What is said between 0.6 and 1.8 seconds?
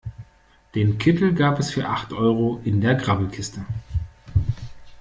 Den Kittel gab es